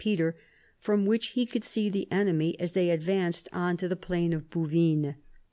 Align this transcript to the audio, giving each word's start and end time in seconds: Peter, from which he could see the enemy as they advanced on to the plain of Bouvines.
Peter, 0.01 0.35
from 0.79 1.05
which 1.05 1.27
he 1.33 1.45
could 1.45 1.63
see 1.63 1.87
the 1.87 2.11
enemy 2.11 2.59
as 2.59 2.71
they 2.71 2.89
advanced 2.89 3.47
on 3.53 3.77
to 3.77 3.87
the 3.87 3.95
plain 3.95 4.33
of 4.33 4.49
Bouvines. 4.49 5.13